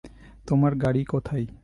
[0.47, 1.45] তোমার গাড়ি কোথায়?